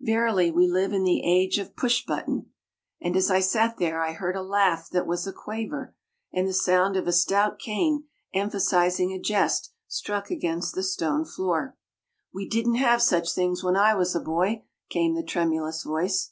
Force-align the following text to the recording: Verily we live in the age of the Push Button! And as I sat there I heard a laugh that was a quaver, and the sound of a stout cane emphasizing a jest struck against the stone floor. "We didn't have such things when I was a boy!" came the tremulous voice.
Verily 0.00 0.52
we 0.52 0.68
live 0.68 0.92
in 0.92 1.02
the 1.02 1.24
age 1.24 1.58
of 1.58 1.66
the 1.66 1.74
Push 1.74 2.04
Button! 2.06 2.52
And 3.00 3.16
as 3.16 3.32
I 3.32 3.40
sat 3.40 3.78
there 3.78 4.00
I 4.00 4.12
heard 4.12 4.36
a 4.36 4.40
laugh 4.40 4.88
that 4.90 5.08
was 5.08 5.26
a 5.26 5.32
quaver, 5.32 5.96
and 6.32 6.46
the 6.46 6.52
sound 6.54 6.96
of 6.96 7.08
a 7.08 7.12
stout 7.12 7.58
cane 7.58 8.04
emphasizing 8.32 9.10
a 9.12 9.18
jest 9.18 9.72
struck 9.88 10.30
against 10.30 10.76
the 10.76 10.84
stone 10.84 11.24
floor. 11.24 11.76
"We 12.32 12.48
didn't 12.48 12.76
have 12.76 13.02
such 13.02 13.34
things 13.34 13.64
when 13.64 13.74
I 13.76 13.96
was 13.96 14.14
a 14.14 14.20
boy!" 14.20 14.62
came 14.88 15.16
the 15.16 15.24
tremulous 15.24 15.82
voice. 15.82 16.30